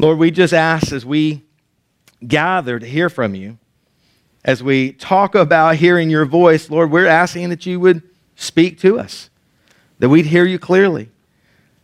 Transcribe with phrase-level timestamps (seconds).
[0.00, 1.42] Lord, we just ask as we
[2.26, 3.58] gather to hear from you,
[4.42, 8.02] as we talk about hearing your voice, Lord, we're asking that you would
[8.34, 9.28] speak to us,
[9.98, 11.10] that we'd hear you clearly,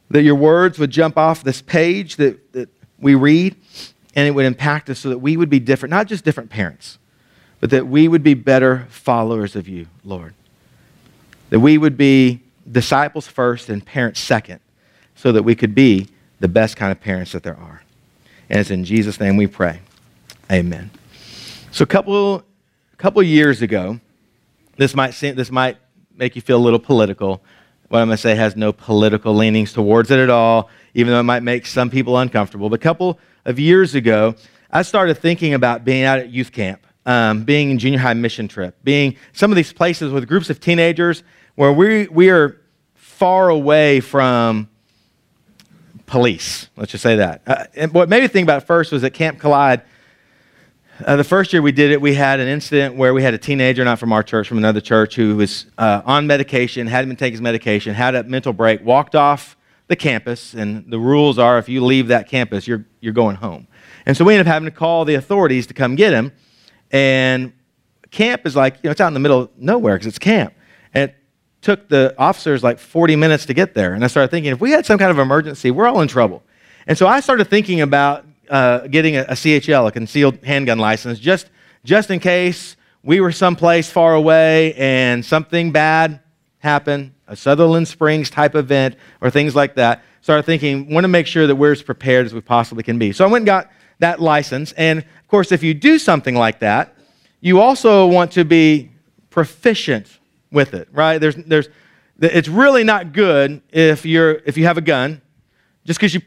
[0.08, 3.54] that your words would jump off this page that, that we read,
[4.14, 6.96] and it would impact us so that we would be different, not just different parents,
[7.60, 10.32] but that we would be better followers of you, Lord.
[11.50, 12.40] That we would be
[12.72, 14.60] disciples first and parents second,
[15.14, 16.08] so that we could be
[16.40, 17.82] the best kind of parents that there are.
[18.48, 19.80] And it's in Jesus' name we pray.
[20.50, 20.90] Amen.
[21.72, 22.44] So a couple,
[22.96, 24.00] couple years ago,
[24.76, 25.78] this might, seem, this might
[26.14, 27.42] make you feel a little political.
[27.88, 31.20] What I'm going to say has no political leanings towards it at all, even though
[31.20, 32.68] it might make some people uncomfortable.
[32.68, 34.34] But a couple of years ago,
[34.70, 38.48] I started thinking about being out at youth camp, um, being in junior high mission
[38.48, 41.22] trip, being some of these places with groups of teenagers
[41.54, 42.60] where we, we are
[42.94, 44.68] far away from
[46.06, 46.68] police.
[46.76, 47.42] Let's just say that.
[47.46, 49.82] Uh, and what made me think about first was at Camp Collide.
[51.04, 53.38] Uh, the first year we did it, we had an incident where we had a
[53.38, 57.16] teenager, not from our church, from another church, who was uh, on medication, hadn't been
[57.16, 59.56] taking his medication, had a mental break, walked off
[59.88, 63.66] the campus, and the rules are if you leave that campus, you're, you're going home.
[64.06, 66.32] And so we ended up having to call the authorities to come get him.
[66.90, 67.52] And
[68.10, 70.54] camp is like, you know, it's out in the middle of nowhere because it's camp.
[71.66, 73.94] Took the officers like 40 minutes to get there.
[73.94, 76.44] And I started thinking, if we had some kind of emergency, we're all in trouble.
[76.86, 81.18] And so I started thinking about uh, getting a, a, CHL, a concealed handgun license,
[81.18, 81.50] just,
[81.82, 86.20] just in case we were someplace far away and something bad
[86.60, 90.04] happened, a Sutherland Springs type event or things like that.
[90.20, 93.10] Started thinking, want to make sure that we're as prepared as we possibly can be.
[93.10, 94.70] So I went and got that license.
[94.74, 96.96] And of course, if you do something like that,
[97.40, 98.92] you also want to be
[99.30, 100.20] proficient
[100.56, 101.18] with it, right?
[101.18, 101.68] There's, there's,
[102.18, 105.20] it's really not good if, you're, if you have a gun,
[105.84, 106.22] just because you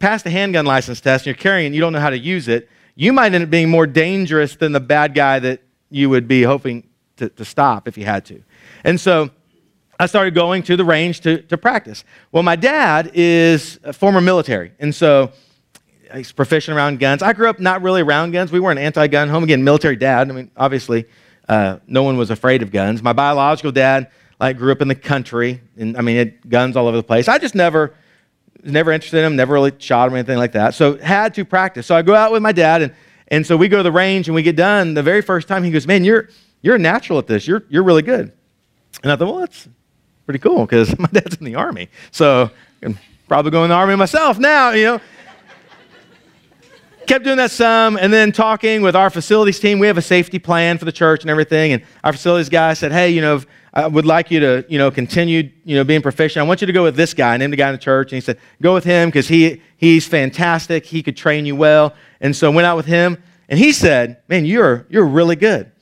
[0.00, 2.48] passed a handgun license test and you're carrying and you don't know how to use
[2.48, 6.26] it, you might end up being more dangerous than the bad guy that you would
[6.26, 8.42] be hoping to, to stop if you had to.
[8.82, 9.30] And so
[10.00, 12.04] I started going to the range to, to practice.
[12.32, 15.30] Well, my dad is a former military, and so
[16.12, 17.22] he's proficient around guns.
[17.22, 18.50] I grew up not really around guns.
[18.50, 19.44] We were an anti gun home.
[19.44, 20.30] Again, military dad.
[20.30, 21.06] I mean, obviously,
[21.48, 23.02] uh, no one was afraid of guns.
[23.02, 26.86] My biological dad like grew up in the country, and I mean, had guns all
[26.86, 27.26] over the place.
[27.28, 27.94] I just never,
[28.62, 30.74] never interested in them, never really shot them or anything like that.
[30.74, 31.86] So had to practice.
[31.86, 32.94] So I go out with my dad, and
[33.28, 34.94] and so we go to the range and we get done.
[34.94, 36.28] The very first time, he goes, "Man, you're
[36.62, 37.46] you're a natural at this.
[37.46, 38.32] You're you're really good."
[39.02, 39.68] And I thought, well, that's
[40.26, 42.50] pretty cool because my dad's in the army, so
[42.82, 45.00] I'm probably going in the army myself now, you know
[47.08, 49.78] kept doing that some, and then talking with our facilities team.
[49.78, 51.72] We have a safety plan for the church and everything.
[51.72, 53.40] And our facilities guy said, "Hey, you know,
[53.72, 56.44] I would like you to, you know, continue, you know, being proficient.
[56.44, 58.12] I want you to go with this guy." I named the guy in the church,
[58.12, 60.84] and he said, "Go with him because he he's fantastic.
[60.84, 63.16] He could train you well." And so I went out with him,
[63.48, 65.72] and he said, "Man, you're you're really good."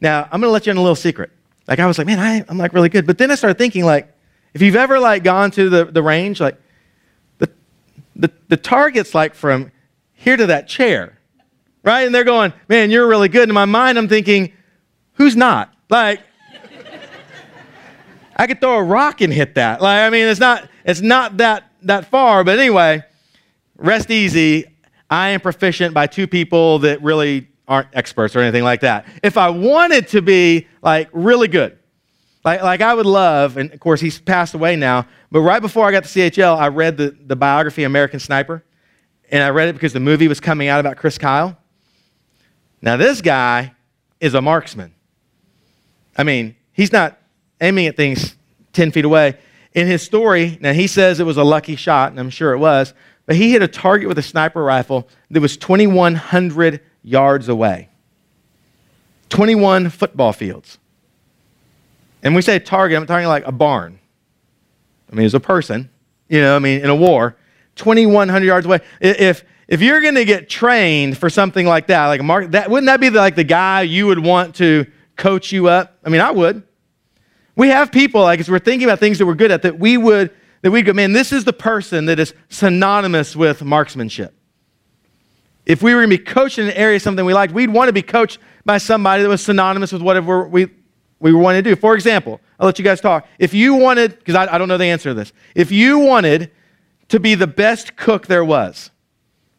[0.00, 1.30] Now I'm going to let you in a little secret.
[1.66, 3.84] Like I was like, "Man, I, I'm like really good," but then I started thinking
[3.84, 4.14] like,
[4.54, 6.56] if you've ever like gone to the the range, like
[7.38, 7.50] the
[8.14, 9.72] the the target's like from
[10.18, 11.16] here to that chair,
[11.82, 12.04] right?
[12.04, 13.48] And they're going, man, you're really good.
[13.48, 14.52] In my mind, I'm thinking,
[15.14, 15.72] who's not?
[15.88, 16.20] Like,
[18.36, 19.80] I could throw a rock and hit that.
[19.80, 22.42] Like, I mean, it's not, it's not that, that far.
[22.44, 23.04] But anyway,
[23.76, 24.66] rest easy.
[25.08, 29.06] I am proficient by two people that really aren't experts or anything like that.
[29.22, 31.78] If I wanted to be like really good,
[32.44, 35.86] like, like I would love, and of course he's passed away now, but right before
[35.86, 38.64] I got the CHL, I read the, the biography American Sniper
[39.30, 41.56] and I read it because the movie was coming out about Chris Kyle.
[42.80, 43.72] Now, this guy
[44.20, 44.94] is a marksman.
[46.16, 47.18] I mean, he's not
[47.60, 48.36] aiming at things
[48.72, 49.36] 10 feet away.
[49.74, 52.58] In his story, now he says it was a lucky shot, and I'm sure it
[52.58, 52.94] was,
[53.26, 57.88] but he hit a target with a sniper rifle that was 2,100 yards away.
[59.28, 60.78] 21 football fields.
[62.22, 63.98] And we say target, I'm talking like a barn.
[65.12, 65.90] I mean, as a person,
[66.28, 67.36] you know, I mean, in a war.
[67.78, 68.80] 2,100 yards away.
[69.00, 72.86] If, if you're going to get trained for something like that, like mark, that, wouldn't
[72.86, 74.86] that be the, like the guy you would want to
[75.16, 75.98] coach you up?
[76.04, 76.62] I mean, I would.
[77.56, 79.96] We have people, like as we're thinking about things that we're good at, that we
[79.96, 80.30] would,
[80.62, 84.34] that we go, man, this is the person that is synonymous with marksmanship.
[85.66, 87.88] If we were going to be coached in an area, something we liked, we'd want
[87.88, 90.68] to be coached by somebody that was synonymous with whatever we,
[91.20, 91.76] we wanting to do.
[91.76, 93.26] For example, I'll let you guys talk.
[93.38, 96.50] If you wanted, because I, I don't know the answer to this, if you wanted
[97.08, 98.90] to be the best cook there was,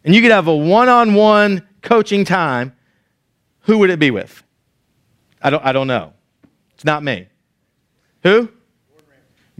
[0.04, 2.76] and you could have a one on one coaching time,
[3.62, 4.44] who would it be with?
[5.42, 6.14] I don't, I don't know.
[6.74, 7.28] It's not me.
[8.24, 8.50] Who?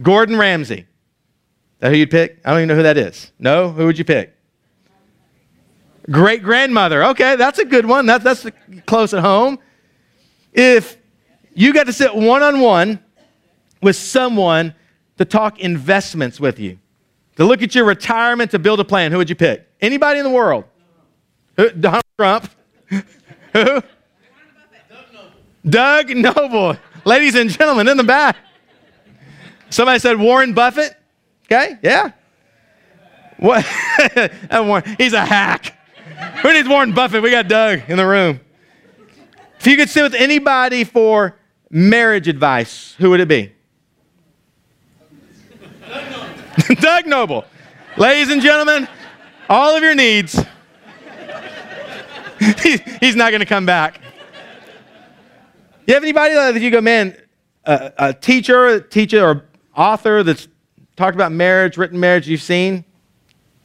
[0.00, 0.86] Gordon Ramsay.
[1.78, 2.40] That who you'd pick?
[2.44, 3.32] I don't even know who that is.
[3.38, 3.70] No?
[3.70, 4.34] Who would you pick?
[6.10, 7.04] Great grandmother.
[7.04, 8.06] Okay, that's a good one.
[8.06, 8.46] That, that's
[8.86, 9.58] close at home.
[10.52, 10.98] If
[11.54, 13.02] you got to sit one on one
[13.82, 14.74] with someone
[15.18, 16.78] to talk investments with you,
[17.40, 19.66] to look at your retirement, to build a plan, who would you pick?
[19.80, 20.64] Anybody in the world?
[21.56, 22.50] Donald Trump.
[23.54, 23.82] Who?
[25.66, 26.76] Doug Noble.
[27.06, 28.36] Ladies and gentlemen, in the back.
[29.70, 30.94] Somebody said Warren Buffett.
[31.46, 32.10] Okay, yeah.
[33.38, 33.64] What?
[34.98, 35.78] He's a hack.
[36.42, 37.22] Who needs Warren Buffett?
[37.22, 38.40] We got Doug in the room.
[39.58, 41.38] If you could sit with anybody for
[41.70, 43.54] marriage advice, who would it be?
[46.80, 47.44] Doug Noble.
[47.96, 48.88] Ladies and gentlemen,
[49.48, 50.34] all of your needs.
[53.00, 54.00] He's not going to come back.
[55.86, 57.16] You have anybody that you go, man,
[57.64, 59.44] a, a teacher, a teacher or
[59.76, 60.48] author that's
[60.96, 62.84] talked about marriage, written marriage you've seen?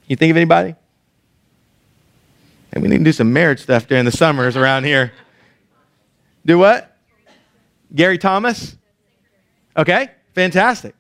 [0.08, 0.76] You think of anybody?
[2.74, 5.14] And we need to do some marriage stuff during the summers around here.
[6.46, 6.98] Do what?
[7.94, 8.76] Gary Thomas?
[9.78, 10.96] Okay, fantastic.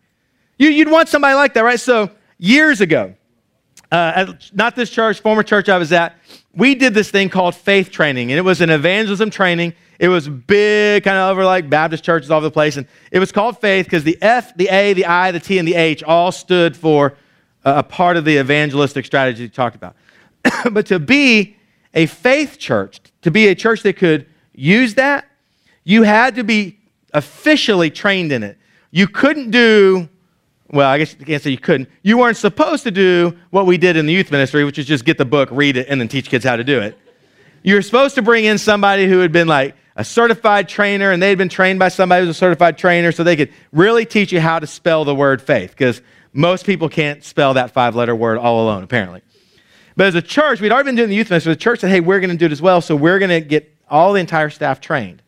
[0.57, 1.79] You, would want somebody like that, right?
[1.79, 3.15] So, years ago,
[3.91, 6.17] uh, not this church, former church I was at,
[6.53, 9.73] we did this thing called faith training, and it was an evangelism training.
[9.99, 13.19] It was big, kind of over like Baptist churches all over the place, and it
[13.19, 16.03] was called faith because the F, the A, the I, the T, and the H
[16.03, 17.15] all stood for
[17.63, 19.95] a part of the evangelistic strategy you talked about.
[20.71, 21.57] but to be
[21.93, 25.25] a faith church, to be a church that could use that,
[25.83, 26.79] you had to be
[27.13, 28.57] officially trained in it.
[28.91, 30.09] You couldn't do,
[30.71, 31.89] well, I guess you can't say you couldn't.
[32.01, 35.06] You weren't supposed to do what we did in the youth ministry, which is just
[35.06, 36.97] get the book, read it, and then teach kids how to do it.
[37.63, 41.21] You were supposed to bring in somebody who had been like a certified trainer and
[41.21, 44.31] they'd been trained by somebody who was a certified trainer so they could really teach
[44.31, 46.01] you how to spell the word faith because
[46.33, 49.21] most people can't spell that five letter word all alone, apparently.
[49.95, 51.53] But as a church, we'd already been doing the youth ministry.
[51.53, 53.39] The church said, hey, we're going to do it as well, so we're going to
[53.41, 55.21] get all the entire staff trained.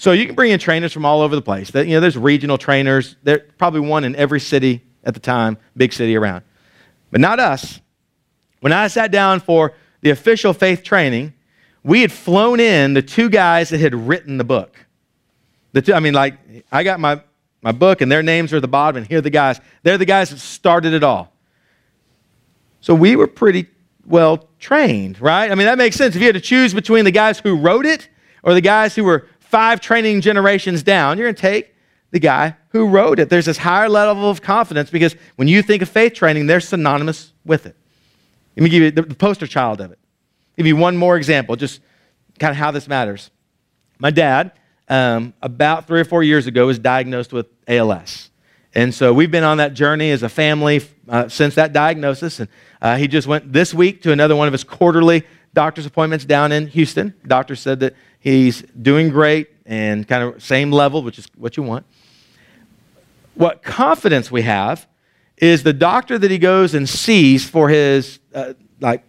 [0.00, 1.74] So you can bring in trainers from all over the place.
[1.74, 3.16] You know, there's regional trainers.
[3.22, 6.42] There's probably one in every city at the time, big city around.
[7.10, 7.82] But not us.
[8.60, 11.34] When I sat down for the official faith training,
[11.84, 14.86] we had flown in the two guys that had written the book.
[15.72, 16.38] The two, I mean, like,
[16.72, 17.20] I got my,
[17.60, 19.60] my book, and their names are at the bottom, and here are the guys.
[19.82, 21.30] They're the guys that started it all.
[22.80, 23.66] So we were pretty
[24.06, 25.52] well trained, right?
[25.52, 26.16] I mean, that makes sense.
[26.16, 28.08] If you had to choose between the guys who wrote it
[28.42, 31.74] or the guys who were five training generations down, you're going to take
[32.12, 33.28] the guy who wrote it.
[33.28, 37.32] There's this higher level of confidence because when you think of faith training, they're synonymous
[37.44, 37.76] with it.
[38.56, 39.98] Let me give you the, poster child of it.
[40.56, 41.80] Give you one more example, just
[42.38, 43.30] kind of how this matters.
[43.98, 44.52] My dad,
[44.88, 48.30] um, about three or four years ago, was diagnosed with ALS.
[48.74, 52.38] And so we've been on that journey as a family uh, since that diagnosis.
[52.38, 52.48] And
[52.80, 55.24] uh, he just went this week to another one of his quarterly
[55.54, 57.14] doctor's appointments down in Houston.
[57.26, 61.62] Doctor said that He's doing great and kind of same level, which is what you
[61.62, 61.86] want.
[63.34, 64.86] What confidence we have
[65.38, 69.02] is the doctor that he goes and sees for his uh, like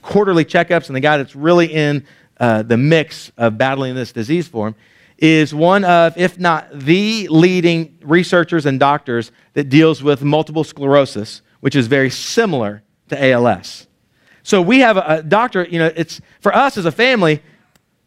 [0.00, 2.06] quarterly checkups and the guy that's really in
[2.38, 4.74] uh, the mix of battling this disease for him
[5.18, 11.42] is one of, if not the leading researchers and doctors that deals with multiple sclerosis,
[11.60, 13.86] which is very similar to ALS.
[14.42, 17.40] So we have a, a doctor, you know, it's for us as a family,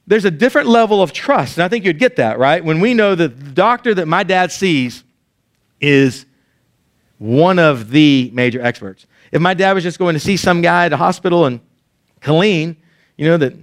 [0.07, 1.57] there's a different level of trust.
[1.57, 2.63] And I think you'd get that, right?
[2.63, 5.03] When we know that the doctor that my dad sees
[5.81, 6.25] is
[7.17, 9.07] one of the major experts.
[9.31, 11.61] If my dad was just going to see some guy at a hospital in
[12.21, 12.75] Killeen,
[13.17, 13.53] you know, that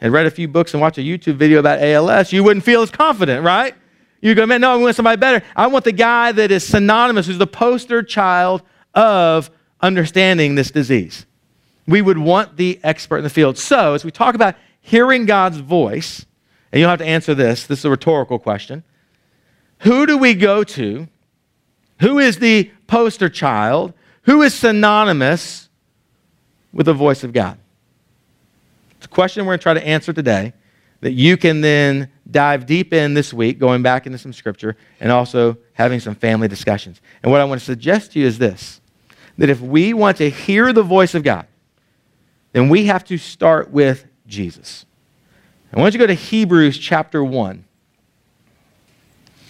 [0.00, 2.82] had read a few books and watched a YouTube video about ALS, you wouldn't feel
[2.82, 3.74] as confident, right?
[4.20, 5.44] You go, man, no, I want somebody better.
[5.54, 8.62] I want the guy that is synonymous, who's the poster child
[8.94, 11.24] of understanding this disease.
[11.86, 13.58] We would want the expert in the field.
[13.58, 14.56] So, as we talk about
[14.88, 16.24] hearing God's voice,
[16.72, 18.82] and you'll have to answer this, this is a rhetorical question.
[19.80, 21.08] Who do we go to?
[22.00, 23.92] Who is the poster child?
[24.22, 25.68] Who is synonymous
[26.72, 27.58] with the voice of God?
[28.96, 30.54] It's a question we're going to try to answer today
[31.02, 35.12] that you can then dive deep in this week, going back into some scripture, and
[35.12, 37.00] also having some family discussions.
[37.22, 38.80] And what I want to suggest to you is this
[39.36, 41.46] that if we want to hear the voice of God,
[42.52, 44.84] then we have to start with Jesus.
[45.72, 47.64] I want you to go to Hebrews chapter 1.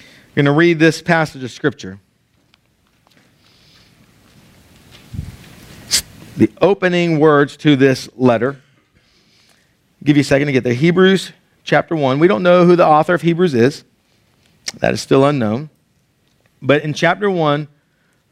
[0.00, 1.98] I'm going to read this passage of Scripture.
[6.36, 8.50] The opening words to this letter.
[8.52, 10.74] I'll give you a second to get there.
[10.74, 11.32] Hebrews
[11.64, 12.18] chapter 1.
[12.18, 13.84] We don't know who the author of Hebrews is,
[14.78, 15.70] that is still unknown.
[16.62, 17.68] But in chapter 1,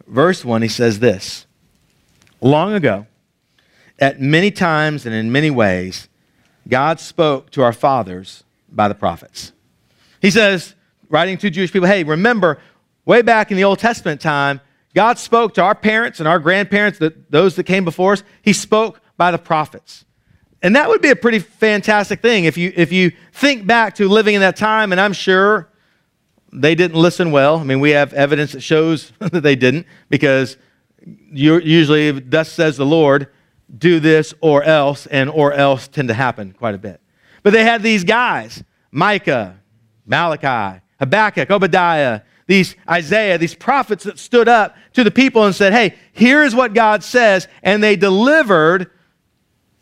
[0.06, 1.46] verse 1, he says this
[2.40, 3.06] Long ago,
[3.98, 6.08] at many times and in many ways,
[6.68, 9.52] God spoke to our fathers by the prophets.
[10.20, 10.74] He says,
[11.08, 12.58] writing to Jewish people, hey, remember,
[13.04, 14.60] way back in the Old Testament time,
[14.94, 16.98] God spoke to our parents and our grandparents,
[17.30, 18.22] those that came before us.
[18.42, 20.04] He spoke by the prophets.
[20.62, 24.08] And that would be a pretty fantastic thing if you, if you think back to
[24.08, 25.68] living in that time, and I'm sure
[26.52, 27.58] they didn't listen well.
[27.58, 30.56] I mean, we have evidence that shows that they didn't because
[31.30, 33.28] usually, thus says the Lord,
[33.74, 37.00] do this or else, and or else tend to happen quite a bit.
[37.42, 39.60] But they had these guys Micah,
[40.06, 45.72] Malachi, Habakkuk, Obadiah, these Isaiah, these prophets that stood up to the people and said,
[45.72, 47.48] Hey, here's what God says.
[47.62, 48.90] And they delivered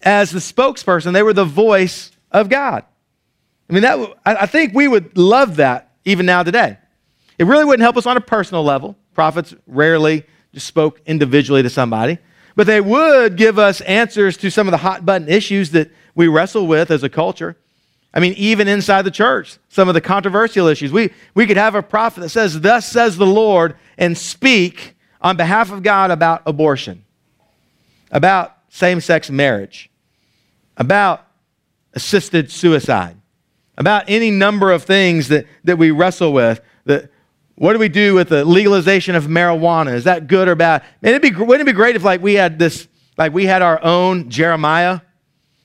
[0.02, 2.84] as the spokesperson, they were the voice of God.
[3.68, 6.78] I mean, that, I think we would love that even now today.
[7.38, 8.96] It really wouldn't help us on a personal level.
[9.14, 12.18] Prophets rarely just spoke individually to somebody,
[12.56, 16.28] but they would give us answers to some of the hot button issues that we
[16.28, 17.56] wrestle with as a culture.
[18.12, 20.92] I mean, even inside the church, some of the controversial issues.
[20.92, 25.36] We, we could have a prophet that says, Thus says the Lord, and speak on
[25.36, 27.04] behalf of God about abortion,
[28.12, 29.90] about same sex marriage,
[30.76, 31.26] about
[31.94, 33.16] assisted suicide,
[33.76, 36.60] about any number of things that, that we wrestle with.
[36.84, 37.10] That,
[37.56, 39.94] what do we do with the legalization of marijuana?
[39.94, 40.82] Is that good or bad?
[41.02, 43.62] And it'd be, wouldn't it be great if like we had this, like we had
[43.62, 45.00] our own Jeremiah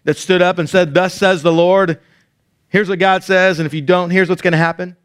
[0.03, 1.99] that stood up and said, Thus says the Lord,
[2.69, 4.95] Here's what God says, and if you don't, here's what's going to happen.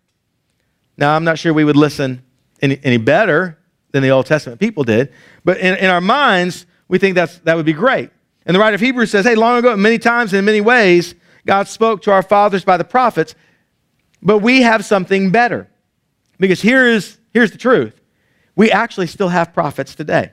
[0.96, 2.22] Now, I'm not sure we would listen
[2.60, 3.58] any, any better
[3.90, 5.12] than the Old Testament people did,
[5.44, 8.10] but in, in our minds, we think that's, that would be great.
[8.44, 11.14] And the writer of Hebrews says, hey, long ago, many times and in many ways,
[11.46, 13.34] God spoke to our fathers by the prophets,
[14.22, 15.68] but we have something better.
[16.38, 17.94] Because here is, here's the truth
[18.56, 20.30] we actually still have prophets today.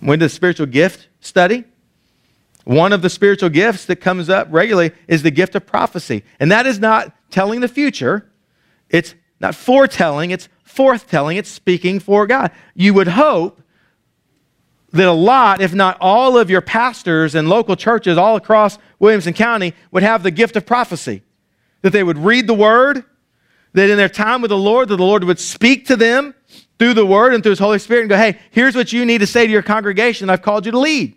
[0.00, 1.64] When the spiritual gift study,
[2.64, 6.24] one of the spiritual gifts that comes up regularly is the gift of prophecy.
[6.38, 8.30] And that is not telling the future,
[8.90, 12.50] it's not foretelling, it's forthtelling, it's speaking for God.
[12.74, 13.60] You would hope
[14.92, 19.32] that a lot, if not all of your pastors and local churches all across Williamson
[19.32, 21.22] County would have the gift of prophecy.
[21.80, 23.04] That they would read the word,
[23.74, 26.34] that in their time with the Lord, that the Lord would speak to them
[26.78, 29.18] through the word and through his Holy Spirit and go, hey, here's what you need
[29.18, 30.28] to say to your congregation.
[30.28, 31.16] I've called you to lead.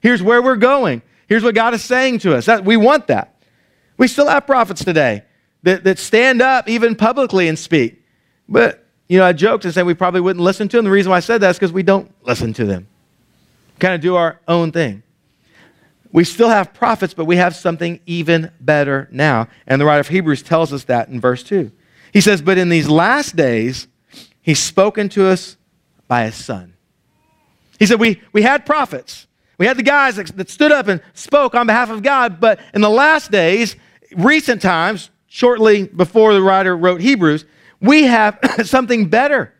[0.00, 1.02] Here's where we're going.
[1.28, 2.46] Here's what God is saying to us.
[2.46, 3.36] That, we want that.
[3.96, 5.22] We still have prophets today
[5.62, 8.02] that, that stand up even publicly and speak.
[8.48, 10.84] But, you know, I joked and said we probably wouldn't listen to them.
[10.84, 12.88] The reason why I said that is because we don't listen to them.
[13.78, 15.02] Kind of do our own thing.
[16.10, 19.48] We still have prophets, but we have something even better now.
[19.66, 21.70] And the writer of Hebrews tells us that in verse 2.
[22.12, 23.88] He says, But in these last days,
[24.40, 25.56] he's spoken to us
[26.06, 26.74] by his son.
[27.78, 29.26] He said, We, we had prophets,
[29.58, 32.60] we had the guys that, that stood up and spoke on behalf of God, but
[32.74, 33.76] in the last days,
[34.14, 37.44] recent times, shortly before the writer wrote Hebrews,
[37.80, 39.54] we have something better.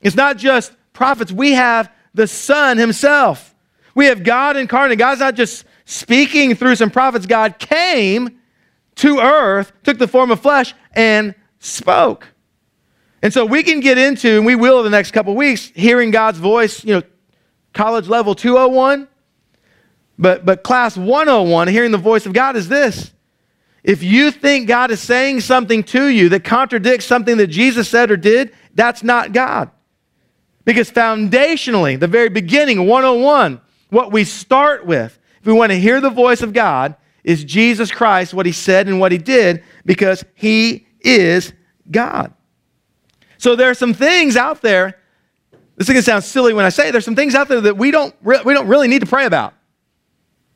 [0.00, 3.54] It's not just prophets, we have the Son Himself.
[3.94, 4.98] We have God incarnate.
[4.98, 8.40] God's not just speaking through some prophets, God came
[8.96, 11.34] to earth, took the form of flesh, and
[11.66, 12.26] spoke.
[13.22, 16.10] And so we can get into, and we will in the next couple weeks, hearing
[16.10, 17.02] God's voice, you know,
[17.72, 19.08] college level 201,
[20.18, 23.12] but, but class 101, hearing the voice of God, is this.
[23.82, 28.10] If you think God is saying something to you that contradicts something that Jesus said
[28.10, 29.70] or did, that's not God.
[30.64, 36.00] Because foundationally, the very beginning, 101, what we start with, if we want to hear
[36.00, 40.24] the voice of God, is Jesus Christ, what he said and what he did, because
[40.34, 41.52] he is
[41.90, 42.32] God.
[43.38, 44.98] So there are some things out there.
[45.76, 47.60] This is going to sound silly when I say it, there's some things out there
[47.60, 49.54] that we don't, re- we don't really need to pray about.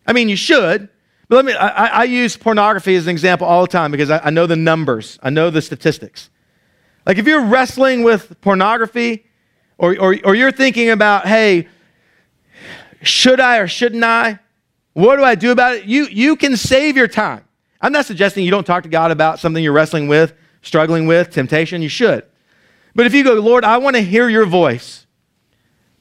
[0.06, 0.88] I mean, you should.
[1.28, 4.18] But let me, I, I use pornography as an example all the time because I,
[4.18, 6.30] I know the numbers, I know the statistics.
[7.06, 9.26] Like if you're wrestling with pornography
[9.78, 11.68] or, or, or you're thinking about, hey,
[13.02, 14.40] should I or shouldn't I?
[14.92, 15.84] What do I do about it?
[15.84, 17.44] You, you can save your time.
[17.80, 21.30] I'm not suggesting you don't talk to God about something you're wrestling with, struggling with,
[21.30, 21.82] temptation.
[21.82, 22.24] You should.
[22.94, 25.06] But if you go, Lord, I want to hear your voice,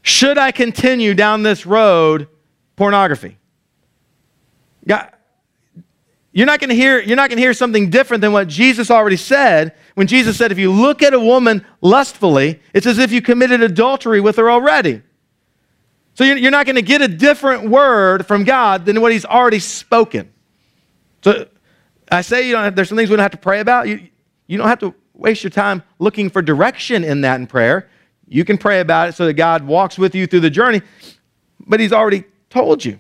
[0.02, 2.28] should I continue down this road,
[2.76, 3.38] pornography?
[4.88, 5.12] God,
[6.32, 8.92] you're not going to hear you're not going to hear something different than what Jesus
[8.92, 13.12] already said when Jesus said if you look at a woman lustfully it's as if
[13.12, 15.02] you committed adultery with her already.
[16.14, 19.60] So you're not going to get a different word from God than what he's already
[19.60, 20.32] spoken.
[21.24, 21.48] So
[22.12, 23.88] I say you don't have, there's some things we don't have to pray about.
[23.88, 24.08] You,
[24.48, 27.90] you don't have to waste your time looking for direction in that in prayer.
[28.28, 30.82] You can pray about it so that God walks with you through the journey,
[31.60, 33.00] but he's already told you.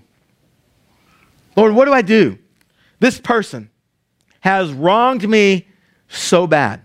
[1.55, 2.37] Lord, what do I do?
[2.99, 3.69] This person
[4.41, 5.67] has wronged me
[6.07, 6.81] so bad.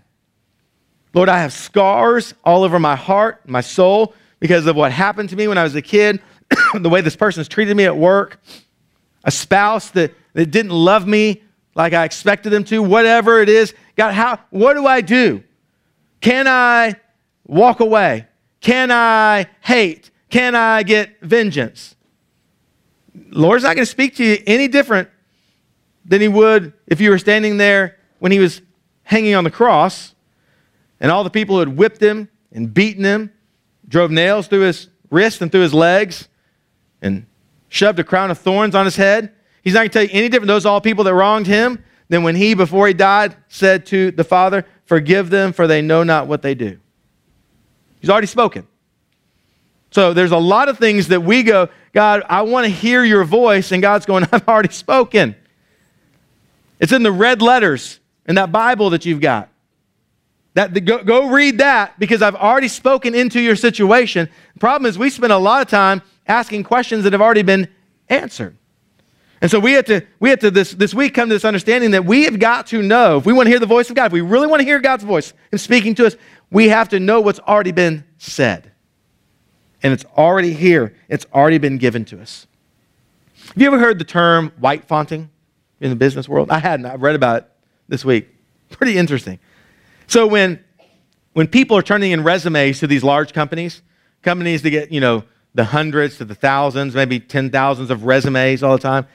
[1.13, 5.35] Lord, I have scars all over my heart, my soul, because of what happened to
[5.35, 6.21] me when I was a kid,
[6.73, 8.41] the way this person's treated me at work,
[9.23, 11.41] a spouse that, that didn't love me
[11.75, 13.73] like I expected them to, whatever it is.
[13.95, 15.43] God, how, what do I do?
[16.21, 16.95] Can I
[17.45, 18.27] walk away?
[18.61, 20.09] Can I hate?
[20.29, 21.95] Can I get vengeance?
[23.29, 25.09] Lord's not going to speak to you any different
[26.05, 28.61] than he would if you were standing there when he was
[29.03, 30.15] hanging on the cross
[30.99, 33.31] and all the people who had whipped him and beaten him,
[33.87, 36.27] drove nails through his wrists and through his legs,
[37.01, 37.25] and
[37.69, 39.31] shoved a crown of thorns on his head.
[39.65, 40.47] He's not going to tell you any different.
[40.47, 44.11] Those are all people that wronged him than when he, before he died, said to
[44.11, 46.79] the Father, Forgive them, for they know not what they do.
[47.99, 48.67] He's already spoken.
[49.89, 53.23] So there's a lot of things that we go, God, I want to hear your
[53.23, 55.35] voice, and God's going, I've already spoken.
[56.79, 59.49] It's in the red letters in that Bible that you've got.
[60.53, 64.29] That, the, go, go read that because I've already spoken into your situation.
[64.53, 67.67] The problem is we spend a lot of time asking questions that have already been
[68.07, 68.55] answered.
[69.41, 71.91] And so we have to, we have to this, this week come to this understanding
[71.91, 74.07] that we have got to know, if we want to hear the voice of God,
[74.07, 76.15] if we really want to hear God's voice and speaking to us,
[76.49, 78.71] we have to know what's already been said.
[79.83, 82.47] And it's already here, it's already been given to us.
[83.47, 85.29] Have you ever heard the term white fonting
[85.79, 86.49] in the business world?
[86.49, 86.85] I hadn't.
[86.85, 87.51] I've read about it
[87.87, 88.29] this week.
[88.69, 89.37] Pretty interesting.
[90.07, 90.63] So when,
[91.33, 93.81] when people are turning in resumes to these large companies,
[94.23, 95.23] companies that get, you know,
[95.53, 99.05] the hundreds to the thousands, maybe ten thousands of resumes all the time,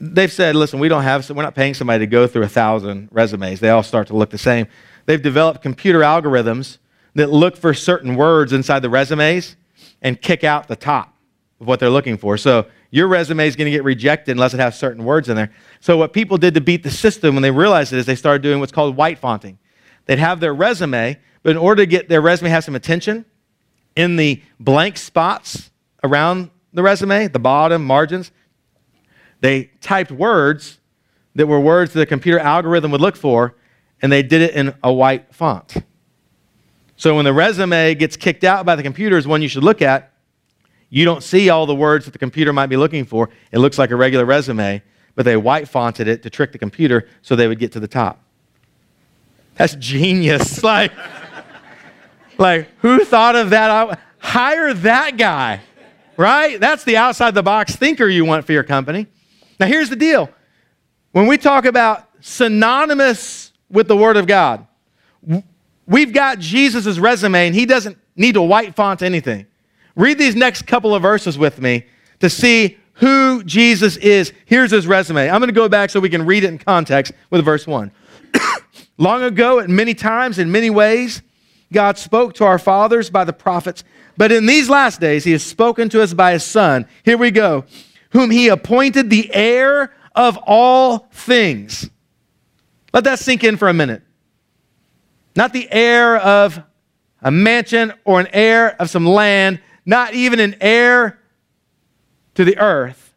[0.00, 3.08] they've said, listen, we don't have, we're not paying somebody to go through a thousand
[3.12, 3.60] resumes.
[3.60, 4.66] They all start to look the same.
[5.06, 6.78] They've developed computer algorithms
[7.14, 9.56] that look for certain words inside the resumes
[10.02, 11.14] and kick out the top
[11.60, 12.36] of what they're looking for.
[12.38, 15.52] So your resume is going to get rejected unless it has certain words in there.
[15.80, 18.42] So what people did to beat the system when they realized it is they started
[18.42, 19.58] doing what's called white fonting.
[20.06, 23.24] They'd have their resume, but in order to get their resume have some attention,
[23.96, 25.70] in the blank spots
[26.02, 28.32] around the resume, the bottom margins,
[29.40, 30.78] they typed words
[31.34, 33.54] that were words that the computer algorithm would look for,
[34.02, 35.76] and they did it in a white font.
[36.96, 39.80] So when the resume gets kicked out by the computer is one you should look
[39.80, 40.12] at,
[40.90, 43.30] you don't see all the words that the computer might be looking for.
[43.52, 44.82] It looks like a regular resume,
[45.14, 47.88] but they white fonted it to trick the computer so they would get to the
[47.88, 48.22] top.
[49.54, 50.62] That's genius.
[50.64, 50.92] like,
[52.38, 54.00] like who thought of that?
[54.18, 55.60] Hire that guy,
[56.16, 56.58] right?
[56.58, 59.06] That's the outside the box thinker you want for your company.
[59.60, 60.30] Now, here's the deal
[61.12, 64.66] when we talk about synonymous with the Word of God,
[65.86, 69.46] we've got Jesus' resume, and he doesn't need to white font anything.
[69.94, 71.84] Read these next couple of verses with me
[72.20, 74.32] to see who Jesus is.
[74.46, 75.28] Here's his resume.
[75.28, 77.90] I'm going to go back so we can read it in context with verse 1.
[78.98, 81.22] Long ago, at many times, in many ways,
[81.72, 83.84] God spoke to our fathers by the prophets,
[84.16, 86.86] but in these last days, he has spoken to us by his Son.
[87.04, 87.64] Here we go
[88.10, 91.88] whom he appointed the heir of all things.
[92.92, 94.02] Let that sink in for a minute.
[95.36, 96.62] Not the heir of
[97.22, 101.18] a mansion or an heir of some land, not even an heir
[102.34, 103.14] to the earth.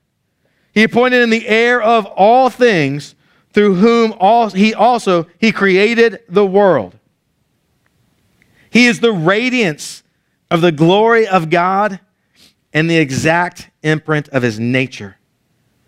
[0.73, 3.15] He appointed him the heir of all things,
[3.51, 6.97] through whom all, he also he created the world.
[8.71, 10.01] He is the radiance
[10.49, 11.99] of the glory of God
[12.73, 15.17] and the exact imprint of his nature.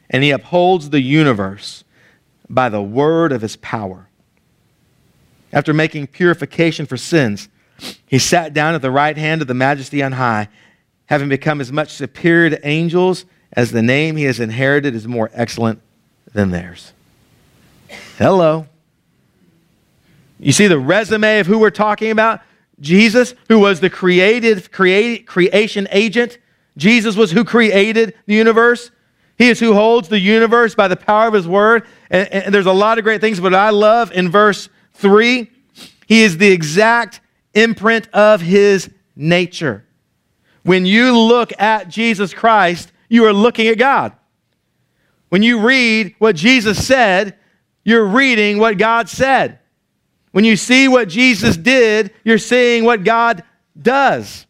[0.10, 1.84] And he upholds the universe
[2.50, 4.08] by the word of his power.
[5.52, 7.50] After making purification for sins,
[8.06, 10.50] he sat down at the right hand of the majesty on high,
[11.08, 15.32] having become as much superior to angels as the name he has inherited is more
[15.34, 15.82] excellent
[16.34, 16.94] than theirs.
[18.18, 18.68] Hello.
[20.40, 22.42] You see the resume of who we're talking about?
[22.80, 26.38] Jesus, who was the creative create, creation agent
[26.78, 28.92] Jesus was who created the universe.
[29.38, 31.86] He is who holds the universe by the power of his word.
[32.10, 35.50] And, and, there's a lot of great things, but I love in verse 3,
[36.08, 37.22] he is the exact
[37.54, 39.86] imprint of his nature.
[40.64, 44.14] When you look at Jesus Christ, you are looking at God.
[45.30, 47.38] When you read what Jesus said,
[47.84, 49.60] you're reading what God said.
[50.32, 53.44] When you see what Jesus did, you're seeing what God
[53.80, 54.46] does.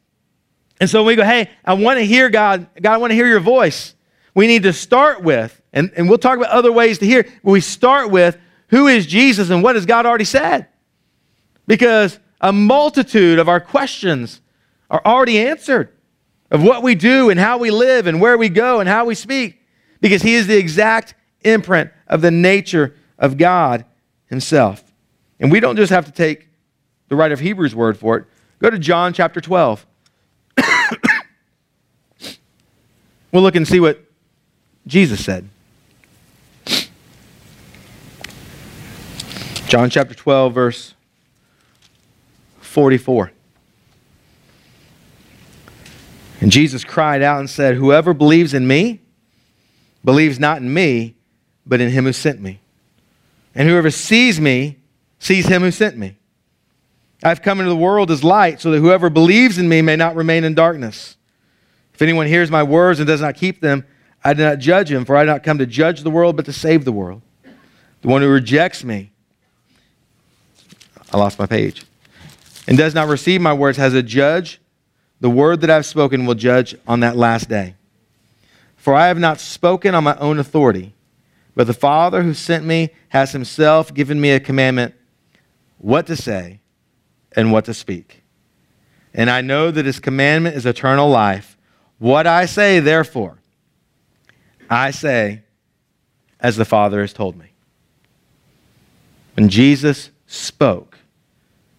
[0.79, 2.67] And so we go, hey, I want to hear God.
[2.81, 3.95] God, I want to hear your voice.
[4.33, 7.51] We need to start with, and, and we'll talk about other ways to hear, but
[7.51, 10.67] we start with who is Jesus and what has God already said?
[11.67, 14.41] Because a multitude of our questions
[14.89, 15.89] are already answered
[16.51, 19.15] of what we do and how we live and where we go and how we
[19.15, 19.61] speak
[20.01, 23.85] because he is the exact imprint of the nature of God
[24.27, 24.83] himself.
[25.39, 26.49] And we don't just have to take
[27.07, 28.25] the writer of Hebrews' word for it.
[28.59, 29.85] Go to John chapter 12.
[33.35, 34.01] We'll look and see what
[34.87, 35.49] Jesus said.
[39.67, 40.93] John chapter 12, verse
[42.61, 43.33] 44.
[46.39, 49.01] And Jesus cried out and said, Whoever believes in me
[50.05, 51.15] believes not in me,
[51.65, 52.61] but in him who sent me.
[53.53, 54.77] And whoever sees me
[55.19, 56.15] sees him who sent me.
[57.21, 60.15] I've come into the world as light, so that whoever believes in me may not
[60.15, 61.17] remain in darkness.
[61.95, 63.85] If anyone hears my words and does not keep them,
[64.21, 66.43] I do not judge him, for I did not come to judge the world, but
[66.45, 67.21] to save the world.
[68.01, 69.11] The one who rejects me,
[71.13, 71.85] I lost my page,
[72.67, 74.59] and does not receive my words has a judge.
[75.21, 77.75] The word that I've spoken will judge on that last day.
[78.75, 80.93] For I have not spoken on my own authority,
[81.55, 84.93] but the Father who sent me has himself given me a commandment
[85.77, 86.59] what to say
[87.31, 88.21] and what to speak.
[89.13, 91.54] And I know that his commandment is eternal life.
[91.99, 93.37] What I say, therefore,
[94.69, 95.41] I say
[96.39, 97.47] as the Father has told me.
[99.35, 100.97] When Jesus spoke,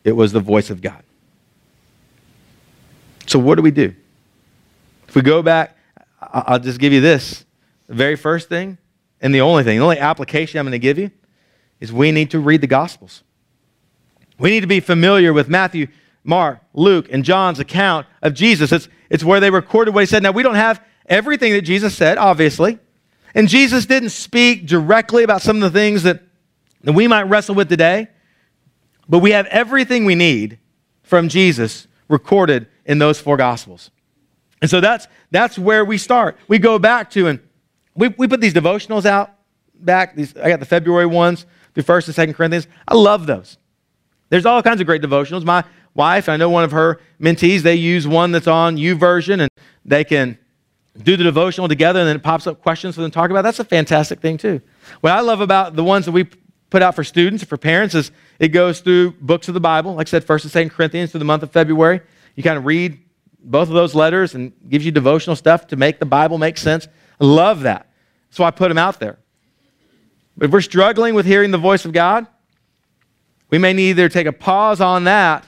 [0.05, 1.03] it was the voice of God.
[3.27, 3.95] So, what do we do?
[5.09, 5.77] If we go back,
[6.21, 7.45] I'll just give you this.
[7.87, 8.79] The very first thing,
[9.21, 11.11] and the only thing, the only application I'm going to give you,
[11.81, 13.23] is we need to read the Gospels.
[14.39, 15.89] We need to be familiar with Matthew,
[16.25, 18.73] Mark, Luke, and John's account of Jesus.
[18.73, 20.23] It's, it's where they recorded what he said.
[20.23, 22.79] Now, we don't have everything that Jesus said, obviously.
[23.35, 26.23] And Jesus didn't speak directly about some of the things that,
[26.83, 28.09] that we might wrestle with today.
[29.09, 30.59] But we have everything we need
[31.03, 33.91] from Jesus recorded in those four Gospels.
[34.61, 36.37] And so that's, that's where we start.
[36.49, 37.41] We go back to, and
[37.95, 39.33] we, we put these devotionals out
[39.75, 40.17] back.
[40.17, 42.67] These, I got the February ones, the 1st and 2nd Corinthians.
[42.89, 43.59] I love those.
[44.29, 45.45] There's all kinds of great devotionals.
[45.45, 45.65] My
[45.97, 49.51] wife, I know one of her mentees, they use one that's on YouVersion and
[49.85, 50.39] they can
[51.03, 53.43] do the devotional together, and then it pops up questions for them to talk about.
[53.43, 54.61] That's a fantastic thing, too.
[55.01, 56.25] What I love about the ones that we
[56.71, 59.95] put out for students, or for parents, is it goes through books of the Bible,
[59.95, 62.01] like I said, 1st and 2nd Corinthians through the month of February.
[62.35, 62.99] You kind of read
[63.41, 66.89] both of those letters and gives you devotional stuff to make the Bible make sense.
[67.21, 67.91] I love that.
[68.31, 69.19] So I put them out there.
[70.37, 72.27] But if we're struggling with hearing the voice of God,
[73.49, 75.47] we may need either take a pause on that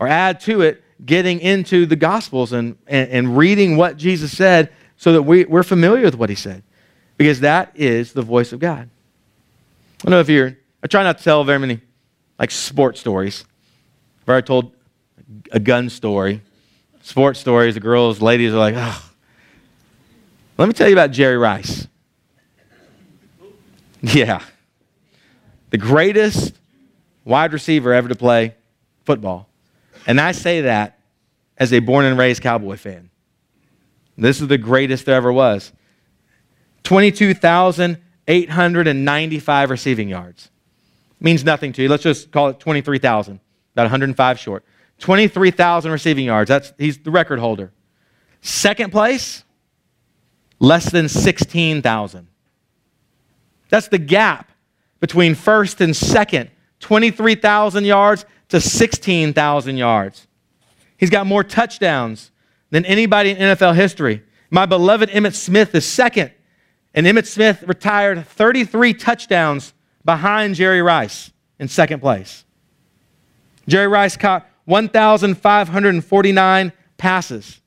[0.00, 4.72] or add to it getting into the Gospels and, and, and reading what Jesus said
[4.96, 6.62] so that we, we're familiar with what he said.
[7.16, 8.88] Because that is the voice of God.
[8.88, 11.80] I don't know if you're, I try not to tell very many
[12.38, 13.44] like sports stories.
[14.22, 14.72] I've already told
[15.52, 16.40] a gun story.
[17.02, 19.06] Sports stories, the girls, ladies are like, oh.
[20.56, 21.86] Let me tell you about Jerry Rice.
[24.02, 24.42] Yeah.
[25.68, 26.54] The greatest
[27.22, 28.54] wide receiver ever to play
[29.04, 29.49] football.
[30.06, 30.98] And I say that
[31.56, 33.10] as a born and raised Cowboy fan.
[34.16, 35.72] This is the greatest there ever was.
[36.84, 40.50] 22,895 receiving yards.
[41.20, 41.88] Means nothing to you.
[41.88, 43.40] Let's just call it 23,000,
[43.74, 44.64] about 105 short.
[44.98, 46.48] 23,000 receiving yards.
[46.48, 47.72] That's, he's the record holder.
[48.42, 49.44] Second place,
[50.58, 52.28] less than 16,000.
[53.68, 54.50] That's the gap
[55.00, 60.28] between first and second 23,000 yards to 16,000 yards.
[60.96, 62.30] He's got more touchdowns
[62.70, 64.22] than anybody in NFL history.
[64.50, 66.32] My beloved Emmitt Smith is second,
[66.94, 69.72] and Emmitt Smith retired 33 touchdowns
[70.04, 72.44] behind Jerry Rice in second place.
[73.68, 77.60] Jerry Rice caught 1,549 passes.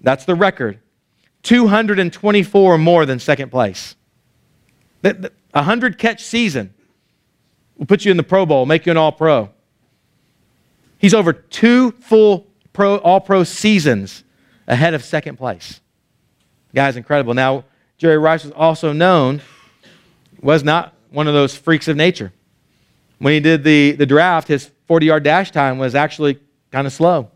[0.00, 0.80] That's the record.
[1.44, 3.94] 224 more than second place.
[5.04, 6.74] A 100 catch season
[7.76, 9.50] will put you in the Pro Bowl, make you an All Pro.
[10.98, 14.24] He's over two full pro, All Pro seasons
[14.66, 15.80] ahead of second place.
[16.74, 17.34] guy's incredible.
[17.34, 17.64] Now,
[17.96, 19.40] Jerry Rice was also known,
[20.40, 22.32] was not one of those freaks of nature.
[23.18, 26.38] When he did the, the draft, his 40 yard dash time was actually
[26.70, 27.30] kind of slow.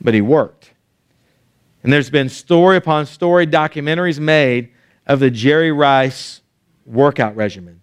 [0.00, 0.70] But he worked.
[1.82, 4.70] And there's been story upon story documentaries made
[5.06, 6.40] of the Jerry Rice
[6.86, 7.81] workout regimen.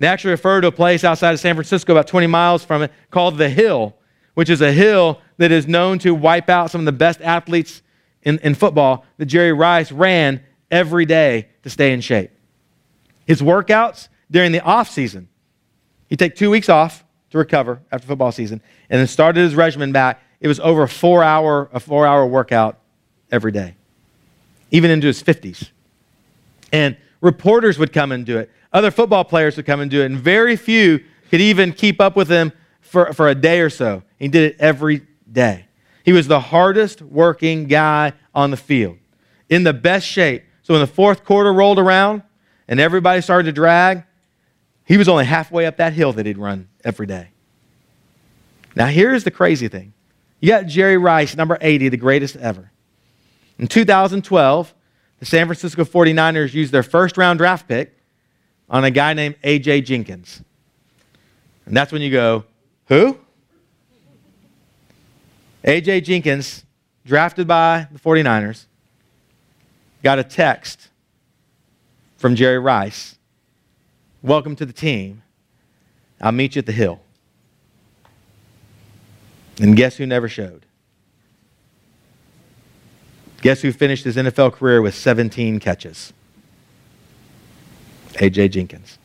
[0.00, 2.90] They actually refer to a place outside of San Francisco, about 20 miles from it,
[3.10, 3.94] called The Hill,
[4.34, 7.82] which is a hill that is known to wipe out some of the best athletes
[8.22, 12.30] in, in football that Jerry Rice ran every day to stay in shape.
[13.26, 15.28] His workouts during the off season,
[16.08, 19.92] he'd take two weeks off to recover after football season, and then started his regimen
[19.92, 22.78] back it was over a four hour, a four hour workout
[23.30, 23.74] every day,
[24.70, 25.70] even into his 50s.
[26.72, 28.50] And reporters would come and do it.
[28.72, 30.06] Other football players would come and do it.
[30.06, 34.02] And very few could even keep up with him for, for a day or so.
[34.18, 35.66] He did it every day.
[36.04, 38.98] He was the hardest working guy on the field,
[39.48, 40.44] in the best shape.
[40.62, 42.22] So when the fourth quarter rolled around
[42.68, 44.04] and everybody started to drag,
[44.84, 47.28] he was only halfway up that hill that he'd run every day.
[48.74, 49.92] Now, here's the crazy thing
[50.40, 52.70] you got Jerry Rice, number 80, the greatest ever.
[53.58, 54.74] In 2012,
[55.20, 57.96] the San Francisco 49ers used their first round draft pick
[58.68, 59.82] on a guy named A.J.
[59.82, 60.42] Jenkins.
[61.66, 62.44] And that's when you go,
[62.86, 63.18] who?
[65.62, 66.00] A.J.
[66.00, 66.64] Jenkins,
[67.06, 68.64] drafted by the 49ers,
[70.02, 70.88] got a text
[72.16, 73.16] from Jerry Rice
[74.22, 75.22] Welcome to the team.
[76.20, 77.00] I'll meet you at the hill.
[79.58, 80.66] And guess who never showed?
[83.42, 86.12] Guess who finished his NFL career with 17 catches?
[88.20, 88.48] A.J.
[88.48, 88.98] Jenkins.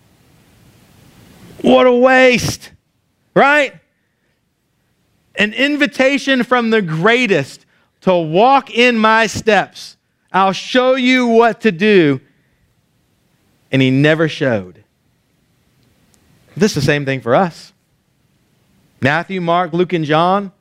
[1.62, 2.72] What a waste,
[3.34, 3.74] right?
[5.36, 7.66] An invitation from the greatest
[8.02, 9.96] to walk in my steps.
[10.32, 12.20] I'll show you what to do.
[13.72, 14.84] And he never showed.
[16.58, 17.74] This is the same thing for us.
[19.02, 20.52] Matthew, Mark, Luke, and John,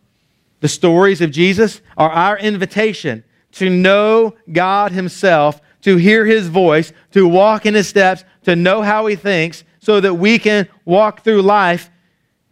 [0.61, 6.93] the stories of Jesus, are our invitation to know God Himself, to hear His voice,
[7.13, 11.23] to walk in His steps, to know how He thinks, so that we can walk
[11.23, 11.91] through life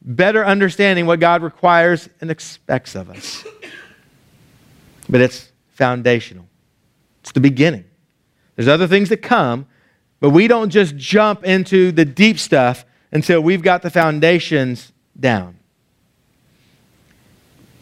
[0.04, 3.44] better understanding what God requires and expects of us.
[5.08, 6.46] But it's foundational,
[7.20, 7.84] it's the beginning.
[8.56, 9.66] There's other things that come,
[10.20, 15.58] but we don't just jump into the deep stuff until we've got the foundations down.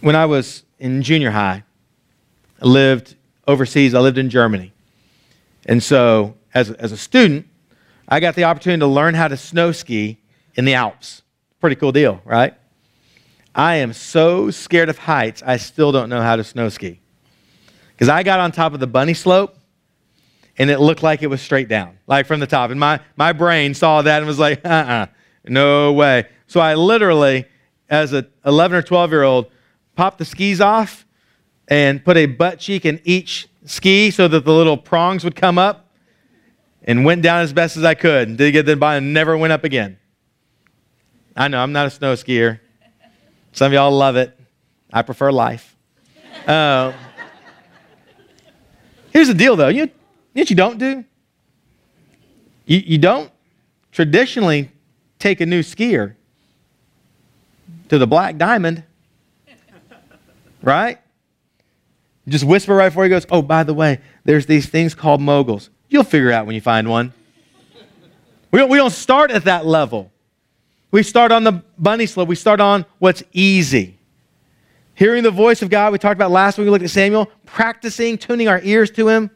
[0.00, 1.64] When I was in junior high,
[2.66, 4.72] lived overseas, I lived in Germany.
[5.66, 7.46] And so, as, as a student,
[8.08, 10.18] I got the opportunity to learn how to snow ski
[10.54, 11.22] in the Alps.
[11.60, 12.54] Pretty cool deal, right?
[13.54, 17.00] I am so scared of heights, I still don't know how to snow ski.
[17.92, 19.56] Because I got on top of the bunny slope
[20.56, 22.70] and it looked like it was straight down, like from the top.
[22.70, 24.92] And my, my brain saw that and was like, uh uh-uh.
[24.92, 25.06] uh
[25.48, 26.26] no way.
[26.46, 27.46] So I literally,
[27.88, 29.50] as an 11 or 12 year old,
[29.96, 31.06] popped the skis off
[31.70, 35.56] and put a butt cheek in each ski so that the little prongs would come
[35.56, 35.88] up
[36.82, 38.28] and went down as best as I could.
[38.28, 39.98] And did get them by and never went up again.
[41.36, 42.58] I know, I'm not a snow skier.
[43.52, 44.36] Some of y'all love it.
[44.92, 45.76] I prefer life.
[46.46, 46.92] Uh,
[49.12, 49.68] here's the deal, though.
[49.68, 49.92] You know
[50.32, 51.04] what you don't do?
[52.66, 53.30] You, you don't
[53.92, 54.70] traditionally
[55.18, 56.14] take a new skier
[57.88, 58.82] to the Black Diamond,
[60.62, 60.98] right?
[62.30, 65.68] Just whisper right before he goes, Oh, by the way, there's these things called moguls.
[65.88, 67.12] You'll figure out when you find one.
[68.52, 70.12] We don't, we don't start at that level.
[70.92, 72.28] We start on the bunny slope.
[72.28, 73.98] We start on what's easy.
[74.94, 78.16] Hearing the voice of God, we talked about last week, we looked at Samuel, practicing,
[78.16, 79.30] tuning our ears to him.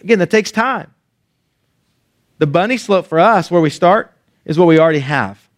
[0.00, 0.92] Again, that takes time.
[2.38, 4.12] The bunny slope for us, where we start,
[4.44, 5.48] is what we already have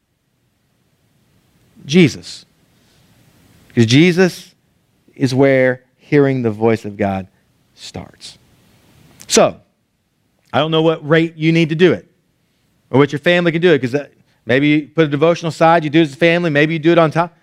[1.86, 2.44] Jesus.
[3.68, 4.54] Because Jesus
[5.14, 7.28] is where hearing the voice of God
[7.74, 8.38] starts.
[9.26, 9.60] So,
[10.50, 12.10] I don't know what rate you need to do it
[12.90, 14.08] or what your family can do it because
[14.46, 16.92] maybe you put a devotional side, you do it as a family, maybe you do
[16.92, 17.36] it on top.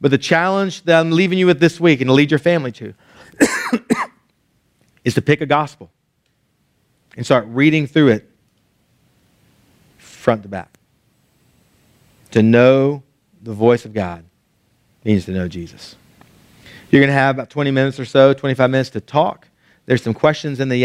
[0.00, 2.70] But the challenge that I'm leaving you with this week and to lead your family
[2.72, 2.94] to
[5.04, 5.90] is to pick a gospel
[7.16, 8.30] and start reading through it
[9.98, 10.78] front to back.
[12.32, 13.02] To know
[13.42, 14.24] the voice of God
[15.04, 15.96] means to know Jesus.
[16.90, 19.48] You're going to have about 20 minutes or so, 25 minutes to talk.
[19.86, 20.84] There's some questions in the